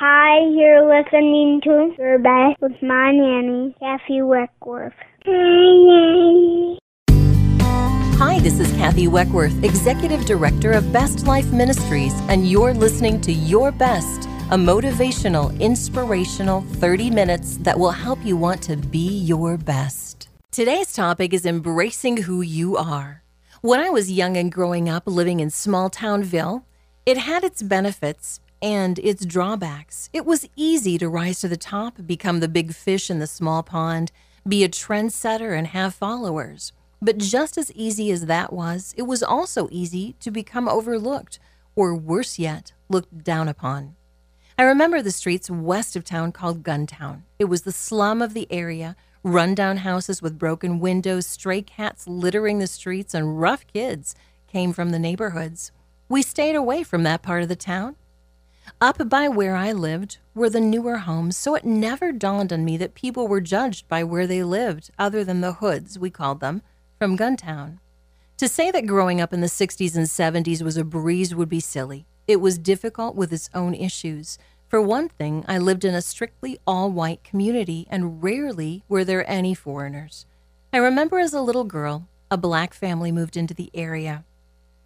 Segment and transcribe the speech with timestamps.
[0.00, 4.92] Hi, you're listening to Your Best with my nanny, Kathy Weckworth.
[5.26, 6.78] Hi.
[8.16, 13.32] Hi, this is Kathy Weckworth, Executive Director of Best Life Ministries, and you're listening to
[13.32, 19.56] Your Best, a motivational, inspirational 30 minutes that will help you want to be your
[19.56, 20.28] best.
[20.52, 23.24] Today's topic is embracing who you are.
[23.62, 26.64] When I was young and growing up living in small townville,
[27.04, 30.08] it had its benefits and its drawbacks.
[30.12, 33.62] It was easy to rise to the top, become the big fish in the small
[33.62, 34.10] pond,
[34.46, 36.72] be a trendsetter, and have followers.
[37.00, 41.38] But just as easy as that was, it was also easy to become overlooked,
[41.76, 43.94] or worse yet, looked down upon.
[44.58, 47.22] I remember the streets west of town called Guntown.
[47.38, 52.58] It was the slum of the area, rundown houses with broken windows, stray cats littering
[52.58, 54.16] the streets, and rough kids
[54.48, 55.70] came from the neighborhoods.
[56.08, 57.94] We stayed away from that part of the town
[58.80, 62.76] up by where I lived were the newer homes, so it never dawned on me
[62.76, 66.62] that people were judged by where they lived, other than the hoods, we called them,
[66.98, 67.78] from Guntown.
[68.38, 71.60] To say that growing up in the 60s and 70s was a breeze would be
[71.60, 72.06] silly.
[72.26, 74.38] It was difficult with its own issues.
[74.68, 79.28] For one thing, I lived in a strictly all white community, and rarely were there
[79.28, 80.26] any foreigners.
[80.72, 84.24] I remember as a little girl, a black family moved into the area.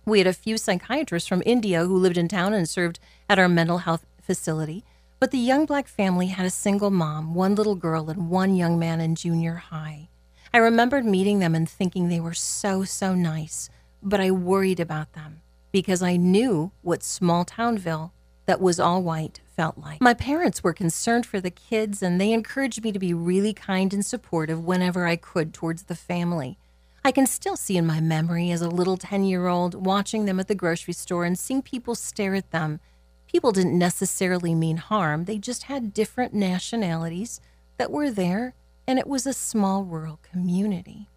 [0.04, 3.48] We had a few psychiatrists from India who lived in town and served at our
[3.48, 4.84] mental health facility,
[5.20, 8.78] but the young black family had a single mom, one little girl, and one young
[8.78, 10.08] man in junior high.
[10.52, 13.70] I remembered meeting them and thinking they were so, so nice,
[14.02, 18.12] but I worried about them because I knew what small townville
[18.46, 20.00] that was all white felt like.
[20.00, 23.94] My parents were concerned for the kids and they encouraged me to be really kind
[23.94, 26.58] and supportive whenever I could towards the family.
[27.04, 30.38] I can still see in my memory as a little 10 year old watching them
[30.38, 32.78] at the grocery store and seeing people stare at them.
[33.26, 37.40] People didn't necessarily mean harm, they just had different nationalities
[37.78, 38.54] that were there,
[38.86, 41.08] and it was a small rural community.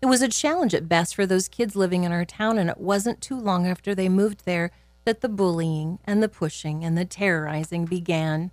[0.00, 2.78] It was a challenge at best for those kids living in our town, and it
[2.78, 4.70] wasn't too long after they moved there
[5.04, 8.50] that the bullying and the pushing and the terrorizing began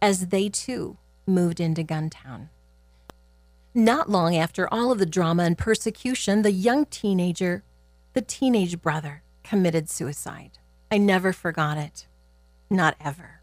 [0.00, 2.48] as they too moved into Guntown.
[3.76, 7.64] Not long after all of the drama and persecution, the young teenager,
[8.12, 10.58] the teenage brother, committed suicide.
[10.92, 12.06] I never forgot it.
[12.70, 13.40] Not ever.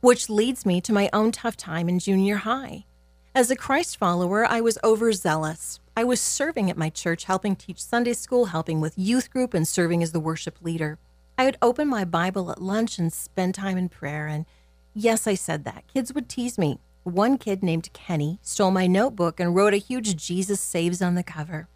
[0.00, 2.86] Which leads me to my own tough time in junior high.
[3.34, 5.80] As a Christ follower, I was overzealous.
[5.94, 9.68] I was serving at my church, helping teach Sunday school, helping with youth group, and
[9.68, 10.98] serving as the worship leader.
[11.36, 14.26] I would open my Bible at lunch and spend time in prayer.
[14.26, 14.46] And
[14.94, 15.84] yes, I said that.
[15.92, 16.78] Kids would tease me.
[17.04, 21.24] One kid named Kenny stole my notebook and wrote a huge Jesus Saves on the
[21.24, 21.68] cover.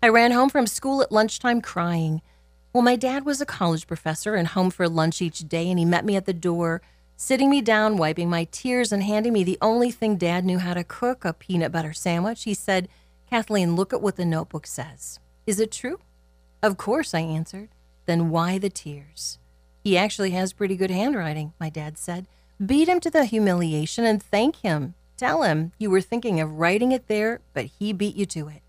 [0.00, 2.22] I ran home from school at lunchtime crying.
[2.72, 5.84] Well, my dad was a college professor and home for lunch each day, and he
[5.84, 6.80] met me at the door,
[7.16, 10.74] sitting me down, wiping my tears, and handing me the only thing dad knew how
[10.74, 12.44] to cook a peanut butter sandwich.
[12.44, 12.88] He said,
[13.28, 15.18] Kathleen, look at what the notebook says.
[15.44, 15.98] Is it true?
[16.62, 17.70] Of course, I answered.
[18.06, 19.40] Then why the tears?
[19.82, 22.28] He actually has pretty good handwriting, my dad said.
[22.64, 24.94] Beat him to the humiliation and thank him.
[25.16, 28.62] Tell him you were thinking of writing it there, but he beat you to it.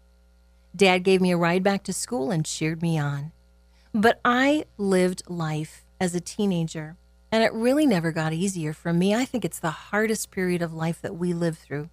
[0.75, 3.31] Dad gave me a ride back to school and cheered me on.
[3.93, 6.97] But I lived life as a teenager,
[7.31, 9.15] and it really never got easier for me.
[9.15, 11.89] I think it's the hardest period of life that we live through.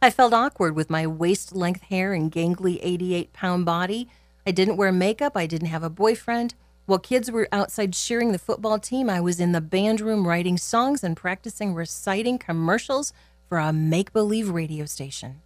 [0.00, 4.08] I felt awkward with my waist length hair and gangly 88 pound body.
[4.46, 5.36] I didn't wear makeup.
[5.36, 6.54] I didn't have a boyfriend.
[6.86, 10.58] While kids were outside cheering the football team, I was in the band room writing
[10.58, 13.12] songs and practicing reciting commercials
[13.48, 15.42] for a make believe radio station.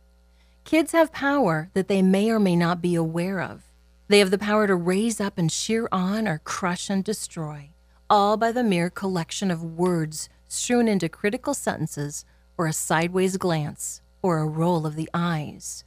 [0.65, 3.71] Kids have power that they may or may not be aware of.
[4.09, 7.71] They have the power to raise up and cheer on or crush and destroy,
[8.09, 12.25] all by the mere collection of words strewn into critical sentences
[12.57, 15.85] or a sideways glance or a roll of the eyes.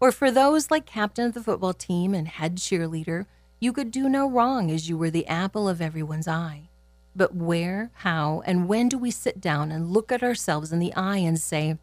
[0.00, 3.26] Or for those like captain of the football team and head cheerleader
[3.62, 6.68] you could do no wrong as you were the apple of everyone's eye.
[7.14, 10.92] But where, how, and when do we sit down and look at ourselves in the
[10.94, 11.78] eye and say,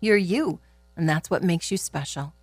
[0.00, 0.58] You're you,
[0.96, 2.34] and that's what makes you special?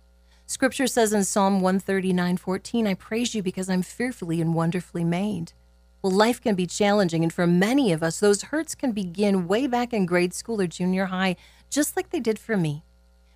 [0.46, 5.52] Scripture says in Psalm 139 14, I praise you because I'm fearfully and wonderfully made.
[6.00, 9.66] Well, life can be challenging, and for many of us, those hurts can begin way
[9.66, 11.36] back in grade school or junior high,
[11.68, 12.84] just like they did for me.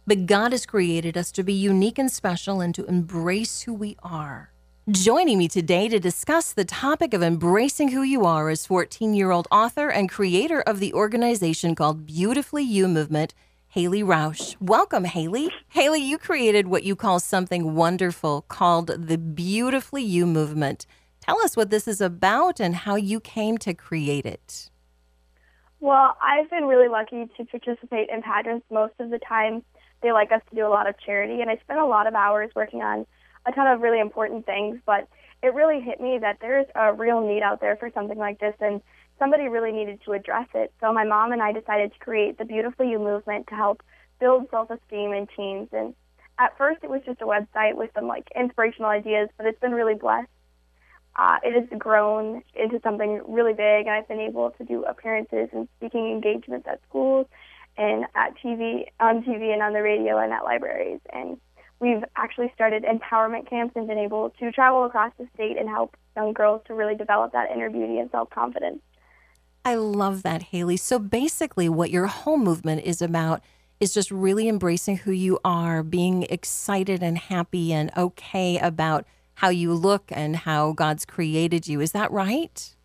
[0.06, 3.98] But God has created us to be unique and special and to embrace who we
[4.02, 4.50] are.
[4.88, 9.32] Joining me today to discuss the topic of embracing who you are is 14 year
[9.32, 13.34] old author and creator of the organization called Beautifully You Movement,
[13.66, 14.54] Haley Rausch.
[14.60, 15.50] Welcome, Haley.
[15.70, 20.86] Haley, you created what you call something wonderful called the Beautifully You Movement.
[21.20, 24.70] Tell us what this is about and how you came to create it.
[25.80, 29.64] Well, I've been really lucky to participate in pageants most of the time.
[30.04, 32.14] They like us to do a lot of charity, and I spend a lot of
[32.14, 33.04] hours working on
[33.46, 34.78] a ton of really important things.
[34.86, 35.08] But
[35.42, 38.54] it really hit me that there's a real need out there for something like this,
[38.60, 38.80] and
[39.18, 40.72] somebody really needed to address it.
[40.80, 43.82] So my mom and I decided to create the Beautiful You movement to help
[44.18, 45.68] build self-esteem in teens.
[45.72, 45.94] And
[46.38, 49.72] at first, it was just a website with some like inspirational ideas, but it's been
[49.72, 50.28] really blessed
[51.18, 55.48] uh, it has grown into something really big, and I've been able to do appearances
[55.52, 57.26] and speaking engagements at schools
[57.78, 61.00] and at TV, on TV, and on the radio and at libraries.
[61.12, 61.38] And
[61.80, 65.96] we've actually started empowerment camps and been able to travel across the state and help
[66.16, 68.80] young girls to really develop that inner beauty and self confidence.
[69.64, 70.76] I love that, Haley.
[70.76, 73.42] So basically, what your whole movement is about
[73.80, 79.48] is just really embracing who you are, being excited and happy and okay about how
[79.48, 81.80] you look and how God's created you.
[81.80, 82.75] Is that right?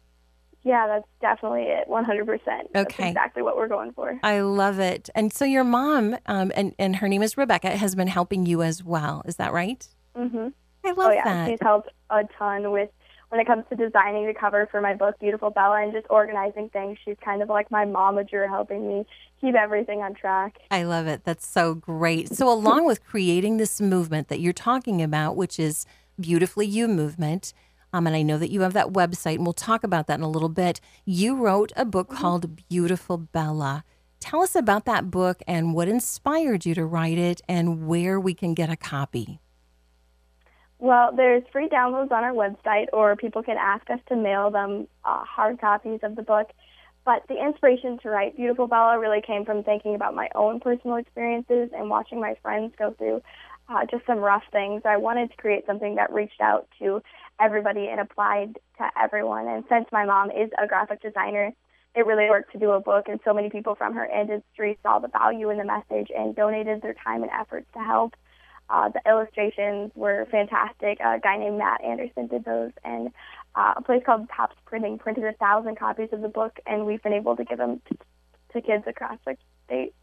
[0.63, 1.87] Yeah, that's definitely it.
[1.89, 2.27] 100%.
[2.27, 2.67] Okay.
[2.73, 4.19] That's exactly what we're going for.
[4.23, 5.09] I love it.
[5.15, 8.61] And so your mom, um, and, and her name is Rebecca, has been helping you
[8.61, 9.23] as well.
[9.25, 9.87] Is that right?
[10.15, 10.49] Mm-hmm.
[10.83, 11.23] I love oh, yeah.
[11.23, 11.49] that.
[11.49, 12.89] She's helped a ton with
[13.29, 16.69] when it comes to designing the cover for my book, Beautiful Bella, and just organizing
[16.69, 16.97] things.
[17.05, 19.05] She's kind of like my momager, helping me
[19.39, 20.57] keep everything on track.
[20.69, 21.23] I love it.
[21.23, 22.27] That's so great.
[22.35, 25.85] So, along with creating this movement that you're talking about, which is
[26.19, 27.53] Beautifully You movement.
[27.93, 30.23] Um, and I know that you have that website, and we'll talk about that in
[30.23, 30.79] a little bit.
[31.05, 32.21] You wrote a book mm-hmm.
[32.21, 33.83] called Beautiful Bella.
[34.19, 38.33] Tell us about that book and what inspired you to write it and where we
[38.33, 39.39] can get a copy.
[40.77, 44.87] Well, there's free downloads on our website, or people can ask us to mail them
[45.03, 46.49] uh, hard copies of the book.
[47.03, 50.97] But the inspiration to write Beautiful Bella really came from thinking about my own personal
[50.97, 53.21] experiences and watching my friends go through
[53.69, 54.81] uh, just some rough things.
[54.85, 57.01] I wanted to create something that reached out to
[57.41, 59.47] everybody and applied to everyone.
[59.47, 61.51] And since my mom is a graphic designer,
[61.95, 64.99] it really worked to do a book, and so many people from her industry saw
[64.99, 68.15] the value in the message and donated their time and efforts to help.
[68.69, 70.99] Uh, the illustrations were fantastic.
[71.01, 73.09] A guy named Matt Anderson did those, and
[73.55, 77.03] uh, a place called Tops Printing printed a thousand copies of the book, and we've
[77.03, 77.97] been able to give them to,
[78.53, 79.35] to kids across the
[79.65, 79.93] state.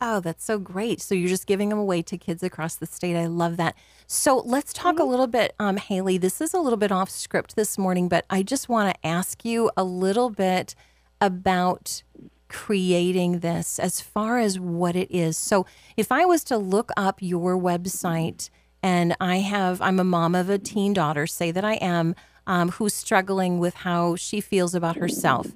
[0.00, 1.00] Oh, that's so great.
[1.00, 3.16] So you're just giving them away to kids across the state.
[3.16, 3.74] I love that.
[4.06, 5.02] So let's talk mm-hmm.
[5.02, 6.18] a little bit, um, Haley.
[6.18, 9.44] This is a little bit off script this morning, but I just want to ask
[9.44, 10.74] you a little bit
[11.20, 12.02] about
[12.48, 15.36] creating this as far as what it is.
[15.36, 15.66] So
[15.96, 18.50] if I was to look up your website
[18.82, 22.14] and I have, I'm a mom of a teen daughter, say that I am,
[22.46, 25.48] um, who's struggling with how she feels about herself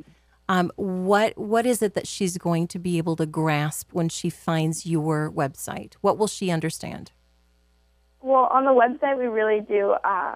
[0.51, 4.29] um, what what is it that she's going to be able to grasp when she
[4.29, 5.95] finds your website?
[6.01, 7.13] What will she understand?
[8.21, 10.35] Well, on the website, we really do uh,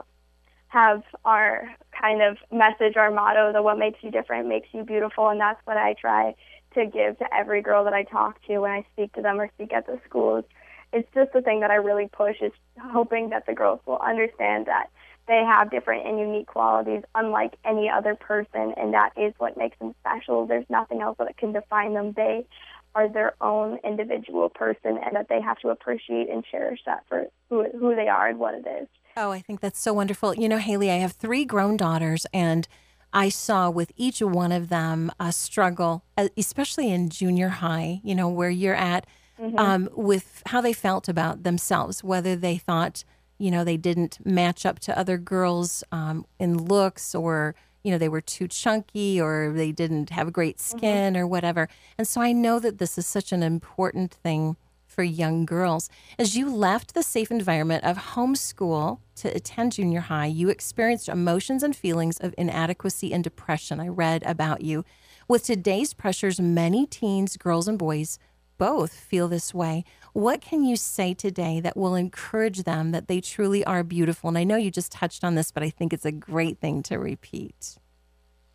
[0.68, 1.68] have our
[2.00, 5.60] kind of message, our motto, the what makes you different makes you beautiful, and that's
[5.64, 6.36] what I try
[6.74, 9.50] to give to every girl that I talk to when I speak to them or
[9.56, 10.44] speak at the schools.
[10.92, 14.66] It's just the thing that I really push is hoping that the girls will understand
[14.66, 14.90] that
[15.26, 19.78] they have different and unique qualities unlike any other person and that is what makes
[19.78, 20.46] them special.
[20.46, 22.12] There's nothing else that can define them.
[22.12, 22.46] They
[22.94, 27.26] are their own individual person and that they have to appreciate and cherish that for
[27.50, 28.88] who, who they are and what it is.
[29.16, 30.34] Oh i think that's so wonderful.
[30.34, 32.68] You know haley i have three grown daughters and
[33.14, 36.04] I saw with each one of them a struggle,
[36.36, 39.06] especially in junior high, you know, where you're at,
[39.40, 39.56] mm-hmm.
[39.56, 43.04] um, with how they felt about themselves, whether they thought,
[43.44, 47.98] you know, they didn't match up to other girls um, in looks or, you know,
[47.98, 50.78] they were too chunky or they didn't have a great mm-hmm.
[50.78, 51.22] skin mm-hmm.
[51.22, 51.68] or whatever.
[51.98, 55.90] And so I know that this is such an important thing for young girls.
[56.18, 61.62] As you left the safe environment of homeschool to attend junior high, you experienced emotions
[61.62, 63.78] and feelings of inadequacy and depression.
[63.78, 64.86] I read about you.
[65.28, 68.18] With today's pressures, many teens, girls, and boys
[68.58, 69.84] both feel this way.
[70.12, 74.28] What can you say today that will encourage them that they truly are beautiful?
[74.28, 76.82] And I know you just touched on this, but I think it's a great thing
[76.84, 77.78] to repeat.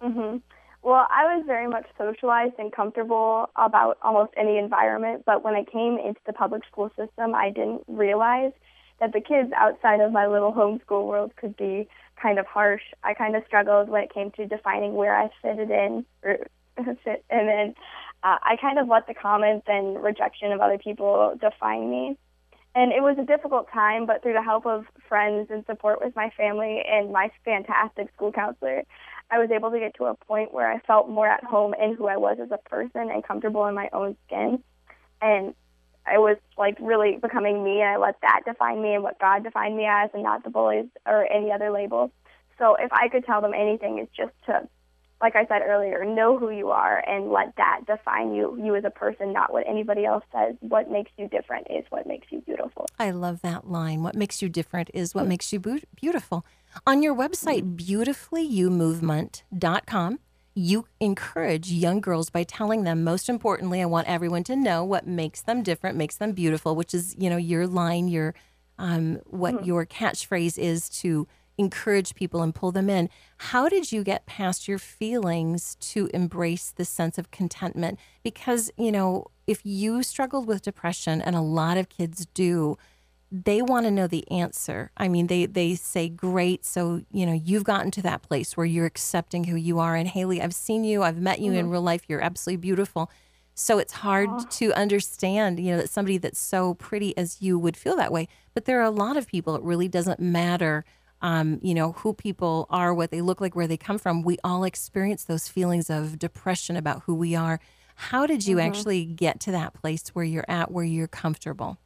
[0.02, 0.38] Mm-hmm.
[0.82, 5.66] Well, I was very much socialized and comfortable about almost any environment, but when I
[5.66, 8.54] came into the public school system, I didn't realize
[9.00, 11.88] that the kids outside of my little homeschool world could be
[12.22, 12.82] kind of harsh.
[13.04, 16.48] I kind of struggled when it came to defining where I fitted in, or
[17.04, 17.76] fit, and then
[18.24, 22.18] uh, I kind of let the comments and rejection of other people define me.
[22.76, 26.16] And it was a difficult time, but through the help of friends and support with
[26.16, 28.84] my family and my fantastic school counselor,
[29.32, 31.96] I was able to get to a point where I felt more at home in
[31.96, 34.64] who I was as a person and comfortable in my own skin.
[35.22, 35.56] And
[36.06, 39.44] I was like really becoming me, and I let that define me and what God
[39.44, 42.12] defined me as, and not the bullies or any other labels.
[42.58, 44.68] So if I could tell them anything, it's just to
[45.22, 48.86] like I said earlier, know who you are and let that define you, you as
[48.86, 50.56] a person, not what anybody else says.
[50.62, 52.86] What makes you different is what makes you beautiful.
[52.98, 54.02] I love that line.
[54.02, 56.46] What makes you different is what makes you beautiful.
[56.88, 60.20] On your website, beautifullyoumovement.com,
[60.56, 65.08] you encourage young girls by telling them, most importantly, I want everyone to know what
[65.08, 68.34] makes them different, makes them beautiful, which is, you know, your line, your
[68.78, 69.66] um, what mm-hmm.
[69.66, 71.28] your catchphrase is to
[71.60, 73.10] encourage people and pull them in.
[73.38, 78.00] How did you get past your feelings to embrace this sense of contentment?
[78.24, 82.78] Because, you know, if you struggled with depression, and a lot of kids do,
[83.32, 84.92] they want to know the answer.
[84.98, 88.66] I mean, they they say, "Great, so you know you've gotten to that place where
[88.66, 91.60] you're accepting who you are." And Haley, I've seen you, I've met you mm-hmm.
[91.60, 92.04] in real life.
[92.08, 93.12] You're absolutely beautiful.
[93.54, 94.50] So it's hard Aww.
[94.60, 98.30] to understand, you know, that somebody that's so pretty as you would feel that way.
[98.54, 99.56] But there are a lot of people.
[99.56, 100.86] It really doesn't matter
[101.22, 104.24] um, you know, who people are, what they look like, where they come from.
[104.24, 107.60] We all experience those feelings of depression about who we are.
[107.96, 108.68] How did you mm-hmm.
[108.68, 111.78] actually get to that place where you're at, where you're comfortable?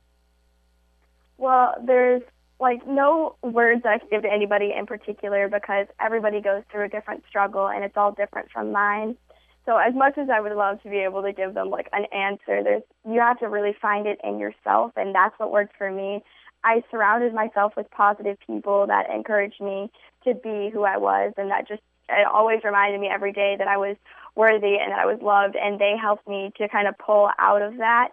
[1.38, 2.22] Well, there's
[2.60, 6.90] like no words I can give to anybody in particular because everybody goes through a
[6.90, 9.18] different struggle and it's all different from mine.
[9.66, 12.06] So as much as I would love to be able to give them like an
[12.14, 15.92] answer, there's you have to really find it in yourself and that's what worked for
[15.92, 16.24] me.
[16.64, 19.92] I surrounded myself with positive people that encouraged me
[20.24, 23.68] to be who I was, and that just it always reminded me every day that
[23.68, 23.96] I was
[24.36, 27.62] worthy and that I was loved, and they helped me to kind of pull out
[27.62, 28.10] of that.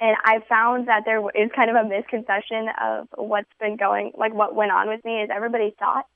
[0.00, 4.32] And I found that there is kind of a misconception of what's been going, like
[4.32, 6.06] what went on with me is everybody thought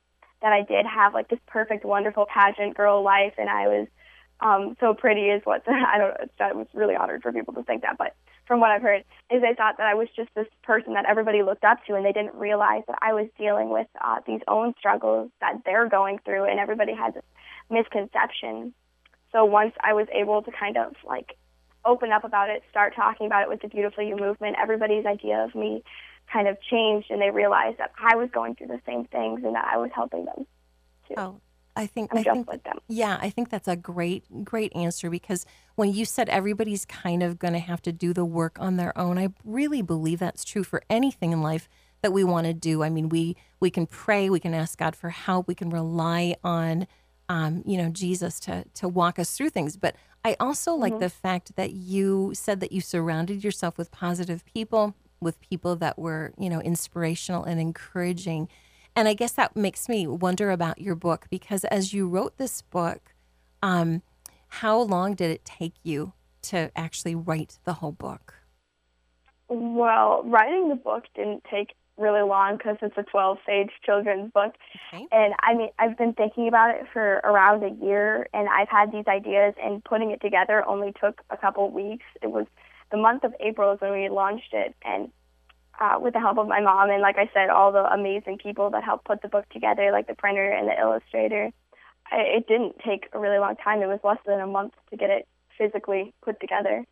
[0.41, 3.89] that I did have like this perfect, wonderful pageant girl life, and I was
[4.41, 6.39] um so pretty is what I don't.
[6.39, 8.15] That was really honored for people to think that, but
[8.47, 11.43] from what I've heard, is they thought that I was just this person that everybody
[11.43, 14.75] looked up to, and they didn't realize that I was dealing with uh, these own
[14.79, 17.25] struggles that they're going through, and everybody had this
[17.71, 18.75] misconception.
[19.33, 21.37] So once I was able to kind of like
[21.85, 25.45] open up about it, start talking about it with the Beautiful You movement, everybody's idea
[25.45, 25.83] of me
[26.33, 29.55] kind of changed, and they realized that I was going through the same things and
[29.55, 30.47] that I was helping them
[31.09, 31.15] too.
[31.17, 31.41] Oh,
[31.77, 32.79] I think I'm I think, with them.
[32.89, 37.39] Yeah, I think that's a great great answer because when you said everybody's kind of
[37.39, 40.65] going to have to do the work on their own, I really believe that's true
[40.65, 41.69] for anything in life
[42.03, 42.83] that we want to do.
[42.83, 46.37] I mean, we we can pray, we can ask God for help, we can rely
[46.45, 46.87] on
[47.29, 49.77] um, you know Jesus to to walk us through things.
[49.77, 50.83] But I also mm-hmm.
[50.83, 55.77] like the fact that you said that you surrounded yourself with positive people, with people
[55.77, 58.49] that were you know inspirational and encouraging.
[58.97, 62.63] And I guess that makes me wonder about your book because as you wrote this
[62.63, 63.15] book,
[63.63, 64.03] um,
[64.49, 68.35] how long did it take you to actually write the whole book?
[69.49, 74.55] Well, writing the book didn't take really long because it's a 12 page children's book.
[74.93, 75.07] Okay.
[75.13, 78.93] And I mean, I've been thinking about it for around a year, and I've had
[78.93, 82.05] these ideas, and putting it together only took a couple weeks.
[82.23, 82.47] It was
[82.91, 85.11] the month of April is when we launched it, and
[85.81, 88.71] uh, with the help of my mom and, like I said, all the amazing people
[88.71, 91.51] that helped put the book together, like the printer and the illustrator.
[92.11, 93.83] I, it didn't take a really long time.
[93.83, 95.27] It was less than a month to get it
[95.57, 96.85] physically put together.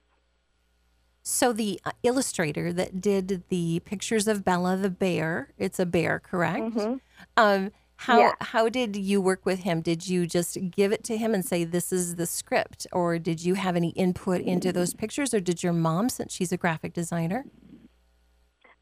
[1.22, 6.18] So the uh, illustrator that did the pictures of Bella the bear, it's a bear,
[6.18, 6.74] correct?
[6.74, 6.94] Mm-hmm.
[7.36, 8.32] Um, how yeah.
[8.40, 9.80] how did you work with him?
[9.80, 13.44] Did you just give it to him and say this is the script, or did
[13.44, 16.92] you have any input into those pictures, or did your mom, since she's a graphic
[16.92, 17.44] designer?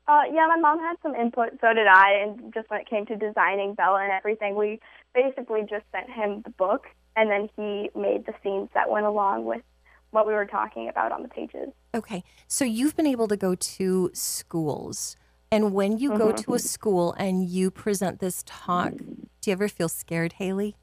[0.09, 2.23] Uh, yeah, my mom had some input, so did I.
[2.23, 4.81] And just when it came to designing Bella and everything, we
[5.15, 9.45] basically just sent him the book, and then he made the scenes that went along
[9.45, 9.63] with
[10.11, 11.69] what we were talking about on the pages.
[11.95, 15.17] Okay, so you've been able to go to schools,
[15.53, 16.19] and when you mm-hmm.
[16.19, 20.77] go to a school and you present this talk, do you ever feel scared, Haley?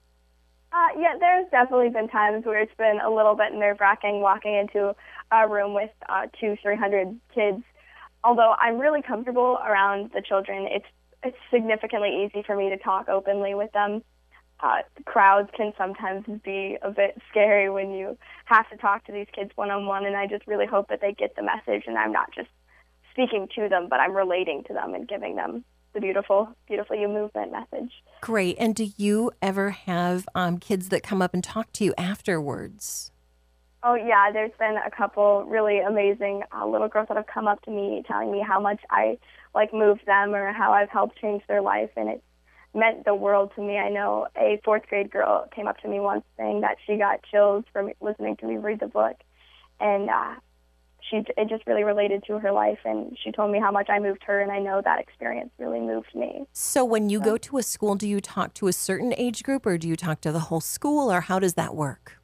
[0.71, 4.53] Uh, yeah, there's definitely been times where it's been a little bit nerve wracking walking
[4.53, 4.95] into
[5.31, 7.63] a room with uh, two, three hundred kids
[8.23, 10.85] although I'm really comfortable around the children, it's
[11.23, 14.03] it's significantly easy for me to talk openly with them.
[14.59, 19.27] Uh, crowds can sometimes be a bit scary when you have to talk to these
[19.33, 21.97] kids one on one, and I just really hope that they get the message, and
[21.97, 22.49] I'm not just
[23.11, 27.07] speaking to them, but I'm relating to them and giving them the beautiful, beautiful you
[27.07, 27.91] movement message.
[28.21, 28.55] Great.
[28.59, 33.11] And do you ever have um, kids that come up and talk to you afterwards?
[33.83, 37.61] Oh yeah, there's been a couple really amazing uh, little girls that have come up
[37.63, 39.17] to me telling me how much I
[39.53, 42.23] like moved them or how I've helped change their life, and it's
[42.73, 43.77] meant the world to me.
[43.77, 47.21] I know a fourth grade girl came up to me once saying that she got
[47.23, 49.15] chills from listening to me read the book,
[49.79, 50.35] and uh,
[51.09, 53.99] she it just really related to her life, and she told me how much I
[53.99, 56.45] moved her, and I know that experience really moved me.
[56.51, 59.65] So when you go to a school, do you talk to a certain age group,
[59.67, 62.17] or do you talk to the whole school, or how does that work?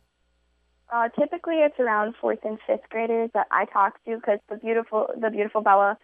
[0.93, 5.07] Uh, typically, it's around fourth and fifth graders that I talk to because the beautiful
[5.19, 5.97] the beautiful Bella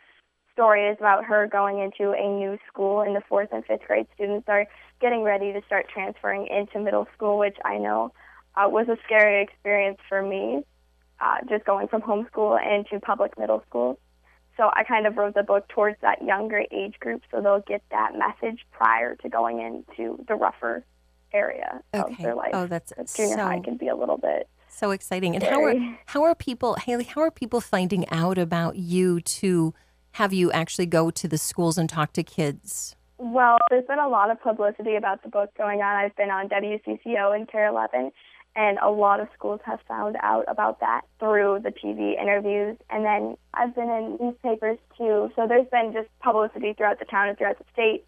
[0.54, 4.08] story is about her going into a new school, and the fourth and fifth grade
[4.16, 4.66] students are
[5.00, 8.12] getting ready to start transferring into middle school, which I know
[8.56, 10.64] uh, was a scary experience for me,
[11.22, 14.00] uh, just going from homeschool into public middle school.
[14.58, 17.84] So I kind of wrote the book towards that younger age group, so they'll get
[17.92, 20.84] that message prior to going into the rougher
[21.32, 22.12] area Okay.
[22.12, 22.52] of their life.
[22.54, 24.50] Oh, that's junior so- high can be a little bit.
[24.70, 25.36] So exciting.
[25.36, 29.74] And how are how are people Haley, how are people finding out about you to
[30.14, 32.96] have you actually go to the schools and talk to kids?
[33.18, 35.96] Well, there's been a lot of publicity about the book going on.
[35.98, 38.12] I've been on WCCO and KARE 11,
[38.56, 42.78] and a lot of schools have found out about that through the TV interviews.
[42.90, 45.32] And then I've been in newspapers too.
[45.36, 48.06] So there's been just publicity throughout the town and throughout the state.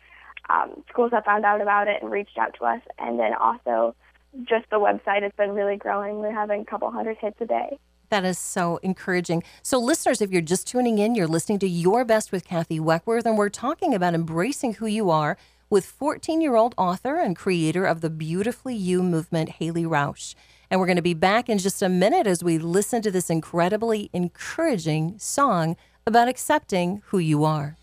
[0.49, 2.81] Um, schools have found out about it and reached out to us.
[2.97, 3.95] And then also,
[4.43, 6.19] just the website has been really growing.
[6.19, 7.79] We're having a couple hundred hits a day.
[8.09, 9.43] That is so encouraging.
[9.61, 13.25] So, listeners, if you're just tuning in, you're listening to Your Best with Kathy Weckworth,
[13.25, 15.38] and we're talking about embracing who you are
[15.69, 20.35] with 14 year old author and creator of the Beautifully You movement, Haley Rausch.
[20.69, 23.29] And we're going to be back in just a minute as we listen to this
[23.29, 27.77] incredibly encouraging song about accepting who you are.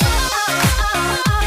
[0.00, 1.37] Oh, oh, oh,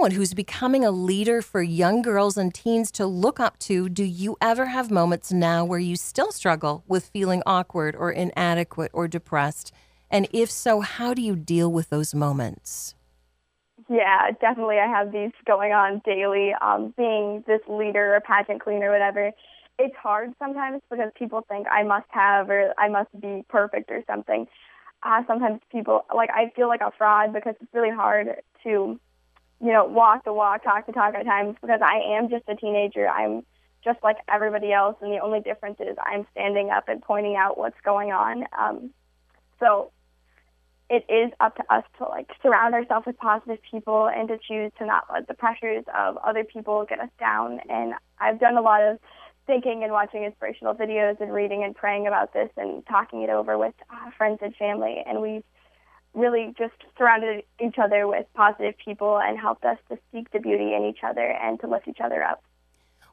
[0.00, 4.02] someone who's becoming a leader for young girls and teens to look up to, do
[4.02, 9.06] you ever have moments now where you still struggle with feeling awkward or inadequate or
[9.06, 9.74] depressed?
[10.10, 12.94] And if so, how do you deal with those moments?
[13.90, 14.78] Yeah, definitely.
[14.78, 16.54] I have these going on daily.
[16.62, 19.32] Um, being this leader or pageant queen or whatever,
[19.78, 24.02] it's hard sometimes because people think I must have or I must be perfect or
[24.06, 24.46] something.
[25.02, 28.28] uh, sometimes people like I feel like a fraud because it's really hard
[28.64, 28.98] to,
[29.60, 32.56] you know, walk the walk, talk the talk at times because I am just a
[32.56, 33.08] teenager.
[33.08, 33.44] I'm
[33.84, 37.58] just like everybody else, and the only difference is I'm standing up and pointing out
[37.58, 38.44] what's going on.
[38.58, 38.90] Um,
[39.58, 39.92] so
[40.90, 44.72] it is up to us to like surround ourselves with positive people and to choose
[44.78, 47.60] to not let the pressures of other people get us down.
[47.68, 48.98] And I've done a lot of
[49.46, 53.56] thinking and watching inspirational videos and reading and praying about this and talking it over
[53.56, 55.02] with uh, friends and family.
[55.06, 55.44] And we've
[56.14, 60.74] really just surrounded each other with positive people and helped us to seek the beauty
[60.74, 62.42] in each other and to lift each other up.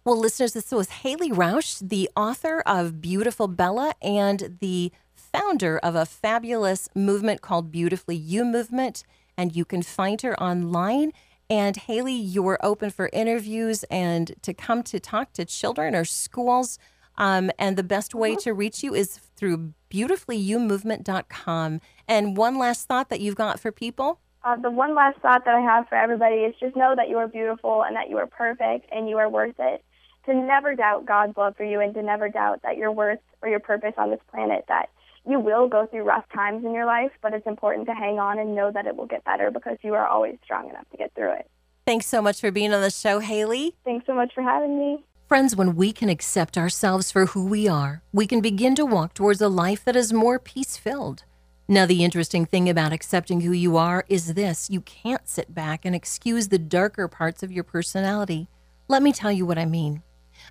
[0.04, 5.96] Well, listeners, this was Haley Rausch, the author of Beautiful Bella and the founder of
[5.96, 9.04] a fabulous movement called Beautifully You Movement.
[9.38, 11.12] And you can find her online
[11.50, 16.78] and Haley, you're open for interviews and to come to talk to children or schools.
[17.18, 21.82] Um, and the best way to reach you is through beautifullyoumovement.com.
[22.08, 24.20] And one last thought that you've got for people?
[24.44, 27.18] Uh, the one last thought that I have for everybody is just know that you
[27.18, 29.84] are beautiful and that you are perfect and you are worth it.
[30.26, 33.50] To never doubt God's love for you and to never doubt that your worth or
[33.50, 34.90] your purpose on this planet, that
[35.28, 38.40] you will go through rough times in your life, but it's important to hang on
[38.40, 41.14] and know that it will get better because you are always strong enough to get
[41.14, 41.50] through it.
[41.86, 43.76] Thanks so much for being on the show, Haley.
[43.84, 45.04] Thanks so much for having me.
[45.28, 49.14] Friends, when we can accept ourselves for who we are, we can begin to walk
[49.14, 51.24] towards a life that is more peace filled.
[51.70, 55.84] Now, the interesting thing about accepting who you are is this you can't sit back
[55.84, 58.48] and excuse the darker parts of your personality.
[58.88, 60.02] Let me tell you what I mean.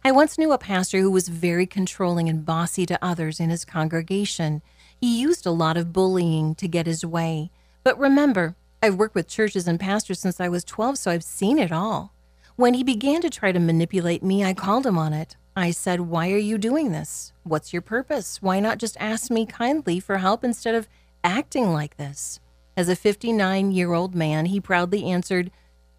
[0.05, 3.65] I once knew a pastor who was very controlling and bossy to others in his
[3.65, 4.61] congregation.
[5.01, 7.51] He used a lot of bullying to get his way.
[7.83, 11.59] But remember, I've worked with churches and pastors since I was 12, so I've seen
[11.59, 12.13] it all.
[12.57, 15.37] When he began to try to manipulate me, I called him on it.
[15.57, 17.33] I said, Why are you doing this?
[17.43, 18.43] What's your purpose?
[18.43, 20.89] Why not just ask me kindly for help instead of
[21.25, 22.41] acting like this?
[22.77, 25.51] As a 59 year old man, he proudly answered,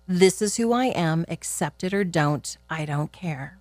[0.08, 3.60] This is who I am, accept it or don't, I don't care.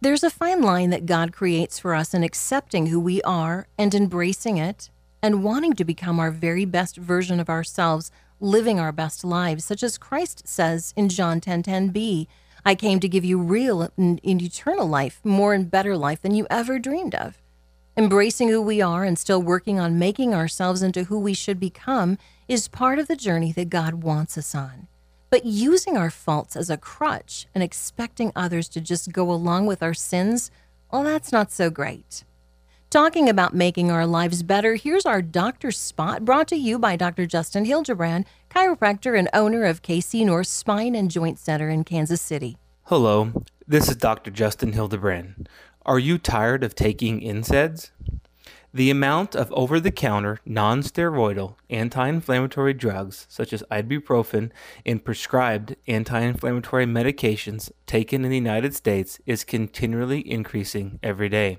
[0.00, 3.94] There's a fine line that God creates for us in accepting who we are and
[3.94, 4.90] embracing it
[5.22, 9.82] and wanting to become our very best version of ourselves, living our best lives, such
[9.82, 12.28] as Christ says in John 10:10b,
[12.64, 16.46] I came to give you real and eternal life, more and better life than you
[16.50, 17.42] ever dreamed of.
[17.98, 22.18] Embracing who we are and still working on making ourselves into who we should become
[22.46, 24.86] is part of the journey that God wants us on.
[25.30, 29.82] But using our faults as a crutch and expecting others to just go along with
[29.82, 30.50] our sins,
[30.92, 32.22] well, that's not so great.
[32.90, 37.24] Talking about making our lives better, here's our Doctor Spot brought to you by Dr.
[37.24, 42.58] Justin Hildebrand, chiropractor and owner of KC North Spine and Joint Center in Kansas City.
[42.82, 43.32] Hello,
[43.66, 44.30] this is Dr.
[44.30, 45.48] Justin Hildebrand.
[45.86, 47.90] Are you tired of taking NSAIDs?
[48.74, 54.50] The amount of over the counter, non steroidal anti inflammatory drugs such as ibuprofen
[54.84, 61.58] and prescribed anti inflammatory medications taken in the United States is continually increasing every day.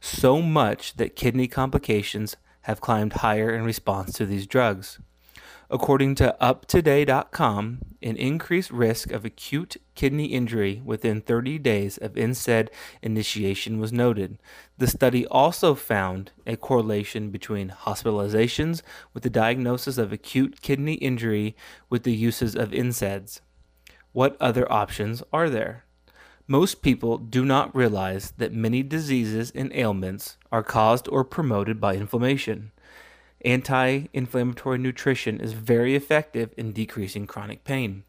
[0.00, 4.98] So much that kidney complications have climbed higher in response to these drugs.
[5.72, 12.68] According to UpToDate.com, an increased risk of acute kidney injury within 30 days of NSAID
[13.00, 14.38] initiation was noted.
[14.76, 18.82] The study also found a correlation between hospitalizations
[19.14, 21.56] with the diagnosis of acute kidney injury
[21.88, 23.40] with the uses of NSAIDs.
[24.12, 25.86] What other options are there?
[26.46, 31.94] Most people do not realize that many diseases and ailments are caused or promoted by
[31.94, 32.71] inflammation.
[33.44, 38.04] Anti inflammatory nutrition is very effective in decreasing chronic pain.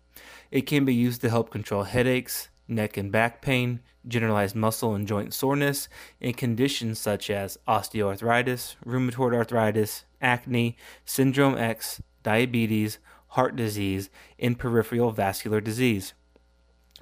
[0.51, 5.07] It can be used to help control headaches, neck and back pain, generalized muscle and
[5.07, 5.89] joint soreness,
[6.21, 15.11] and conditions such as osteoarthritis, rheumatoid arthritis, acne, syndrome X, diabetes, heart disease, and peripheral
[15.11, 16.13] vascular disease.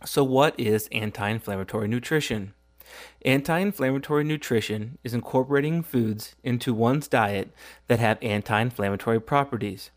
[0.06, 2.54] So, what is anti inflammatory nutrition?
[3.24, 7.52] Anti inflammatory nutrition is incorporating foods into one's diet
[7.88, 9.92] that have anti inflammatory properties.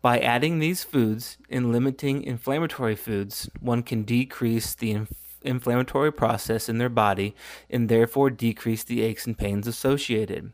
[0.00, 6.68] By adding these foods and limiting inflammatory foods, one can decrease the inf- inflammatory process
[6.68, 7.34] in their body
[7.68, 10.52] and therefore decrease the aches and pains associated.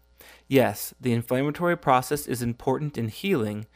[0.48, 3.66] Yes, the inflammatory process is important in healing,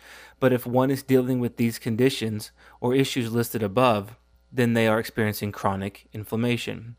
[0.40, 2.50] but if one is dealing with these conditions
[2.80, 4.16] or issues listed above,
[4.52, 6.96] then they are experiencing chronic inflammation.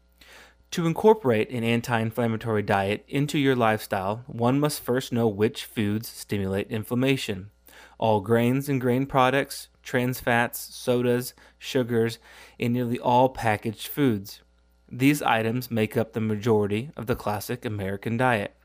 [0.72, 6.08] To incorporate an anti inflammatory diet into your lifestyle, one must first know which foods
[6.08, 7.50] stimulate inflammation.
[7.98, 12.20] All grains and grain products, trans fats, sodas, sugars,
[12.60, 14.42] and nearly all packaged foods.
[14.92, 18.56] These items make up the majority of the classic American diet.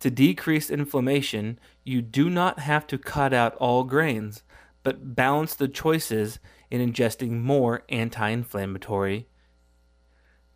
[0.00, 4.42] To decrease inflammation, you do not have to cut out all grains,
[4.82, 6.40] but balance the choices
[6.72, 9.28] in ingesting more anti inflammatory.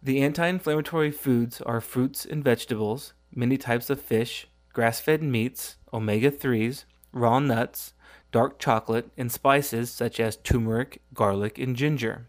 [0.02, 5.76] The anti inflammatory foods are fruits and vegetables, many types of fish, grass fed meats,
[5.92, 7.92] omega 3s, raw nuts,
[8.32, 12.28] dark chocolate, and spices such as turmeric, garlic, and ginger.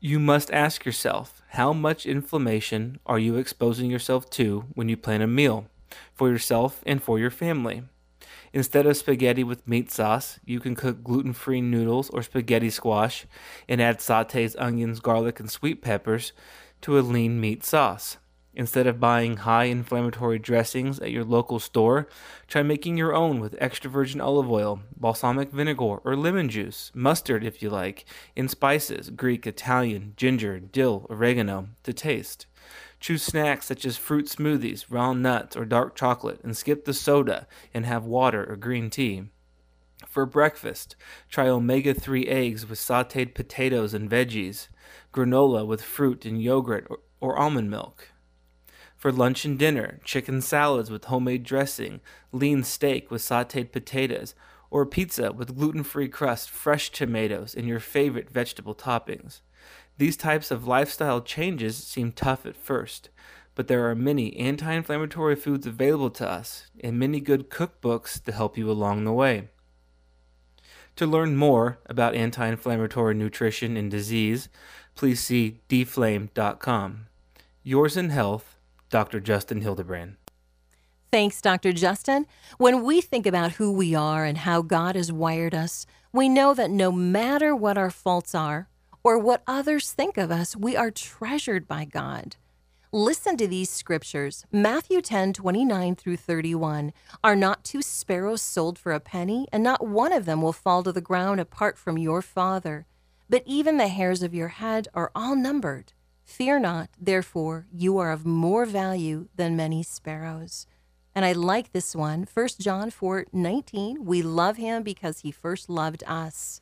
[0.00, 5.22] You must ask yourself how much inflammation are you exposing yourself to when you plan
[5.22, 5.68] a meal
[6.12, 7.84] for yourself and for your family?
[8.56, 13.26] Instead of spaghetti with meat sauce, you can cook gluten free noodles or spaghetti squash
[13.68, 16.32] and add sauteed onions, garlic, and sweet peppers
[16.80, 18.16] to a lean meat sauce.
[18.54, 22.08] Instead of buying high inflammatory dressings at your local store,
[22.48, 27.44] try making your own with extra virgin olive oil, balsamic vinegar, or lemon juice, mustard
[27.44, 32.46] if you like, and spices Greek, Italian, ginger, dill, oregano to taste.
[32.98, 37.46] Choose snacks such as fruit smoothies, raw nuts, or dark chocolate, and skip the soda
[37.74, 39.24] and have water or green tea.
[40.06, 40.96] For breakfast,
[41.28, 44.68] try omega 3 eggs with sauteed potatoes and veggies,
[45.12, 48.10] granola with fruit and yogurt or, or almond milk.
[48.96, 52.00] For lunch and dinner, chicken salads with homemade dressing,
[52.32, 54.34] lean steak with sauteed potatoes,
[54.70, 59.40] or pizza with gluten free crust, fresh tomatoes, and your favorite vegetable toppings.
[59.98, 63.08] These types of lifestyle changes seem tough at first,
[63.54, 68.32] but there are many anti inflammatory foods available to us and many good cookbooks to
[68.32, 69.48] help you along the way.
[70.96, 74.50] To learn more about anti inflammatory nutrition and disease,
[74.94, 77.06] please see deflame.com.
[77.62, 78.56] Yours in health,
[78.90, 79.20] Dr.
[79.20, 80.16] Justin Hildebrand.
[81.10, 81.72] Thanks, Dr.
[81.72, 82.26] Justin.
[82.58, 86.52] When we think about who we are and how God has wired us, we know
[86.52, 88.68] that no matter what our faults are
[89.06, 92.34] or what others think of us, we are treasured by God.
[92.90, 96.92] Listen to these scriptures Matthew 10 29 through 31.
[97.22, 100.82] Are not two sparrows sold for a penny, and not one of them will fall
[100.82, 102.84] to the ground apart from your Father?
[103.30, 105.92] But even the hairs of your head are all numbered.
[106.24, 110.66] Fear not, therefore, you are of more value than many sparrows.
[111.14, 114.04] And I like this one, 1 John 4 19.
[114.04, 116.60] We love him because he first loved us.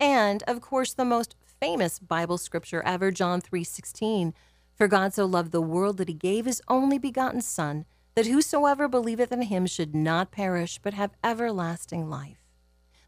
[0.00, 4.34] And of course, the most famous Bible scripture ever, John 3 16.
[4.74, 8.88] For God so loved the world that he gave his only begotten Son, that whosoever
[8.88, 12.38] believeth in him should not perish, but have everlasting life.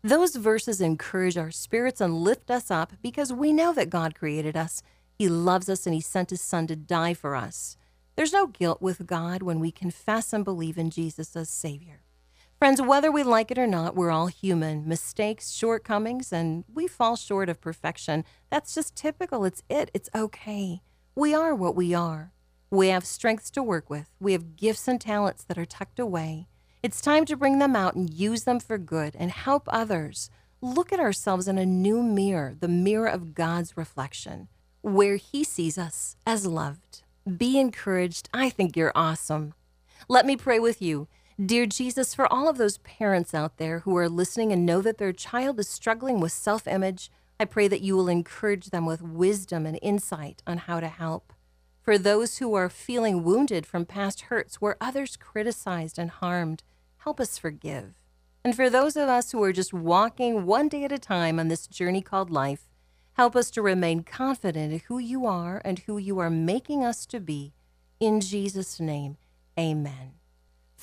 [0.03, 4.57] Those verses encourage our spirits and lift us up because we know that God created
[4.57, 4.83] us
[5.19, 7.77] he loves us and He sent His Son to die for us.
[8.17, 12.04] There's no guilt with God when we confess and believe in Jesus as Savior.
[12.65, 14.89] Friends, whether we like it or not, we're all human.
[14.89, 18.25] Mistakes, shortcomings, and we fall short of perfection.
[18.49, 19.45] That's just typical.
[19.45, 19.91] It's it.
[19.93, 20.81] It's okay.
[21.15, 22.33] We are what we are.
[22.71, 24.09] We have strengths to work with.
[24.19, 26.49] We have gifts and talents that are tucked away.
[26.83, 30.31] It's time to bring them out and use them for good and help others.
[30.63, 34.49] Look at ourselves in a new mirror, the mirror of God's reflection
[34.81, 37.03] where He sees us as loved.
[37.37, 38.31] Be encouraged.
[38.33, 39.53] I think you're awesome.
[40.09, 41.09] Let me pray with you.
[41.43, 44.99] Dear Jesus, for all of those parents out there who are listening and know that
[44.99, 49.03] their child is struggling with self image, I pray that you will encourage them with
[49.03, 51.33] wisdom and insight on how to help.
[51.81, 56.63] For those who are feeling wounded from past hurts where others criticized and harmed,
[56.99, 57.95] help us forgive.
[58.45, 61.49] And for those of us who are just walking one day at a time on
[61.49, 62.69] this journey called life,
[63.15, 67.07] Help us to remain confident in who you are and who you are making us
[67.07, 67.55] to be.
[68.01, 69.17] In Jesus' name,
[69.59, 70.15] amen.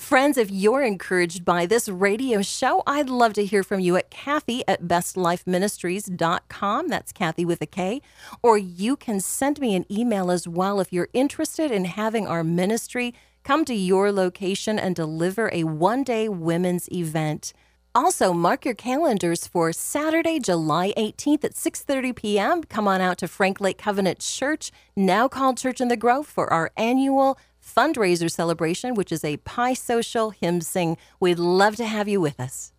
[0.02, 4.10] Friends, if you're encouraged by this radio show, I'd love to hear from you at
[4.10, 6.88] Kathy at bestlifeministries.com.
[6.88, 8.02] That's Kathy with a K.
[8.42, 12.42] Or you can send me an email as well if you're interested in having our
[12.42, 17.52] ministry come to your location and deliver a one day women's event.
[17.94, 22.64] Also, mark your calendars for Saturday, July 18th at 6:30 p.m.
[22.64, 26.52] Come on out to Frank Lake Covenant Church, now called Church in the Grove, for
[26.52, 30.96] our annual fundraiser celebration, which is a pie social hymn sing.
[31.20, 32.72] We'd love to have you with us.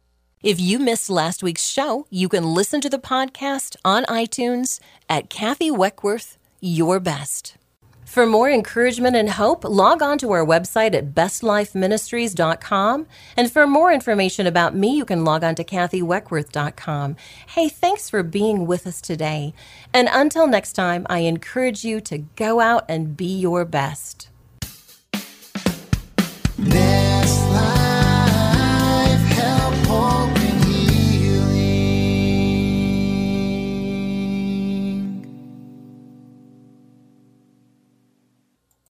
[0.44, 5.30] If you missed last week's show, you can listen to the podcast on iTunes at
[5.30, 7.56] Kathy Weckworth, Your Best.
[8.14, 13.08] For more encouragement and hope, log on to our website at bestlifeministries.com.
[13.36, 17.16] And for more information about me, you can log on to kathyweckworth.com.
[17.48, 19.54] Hey, thanks for being with us today.
[19.94, 24.30] And until next time, I encourage you to go out and be your best.
[26.66, 26.93] There